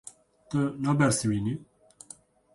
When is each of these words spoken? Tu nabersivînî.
Tu 0.49 0.57
nabersivînî. 0.85 1.53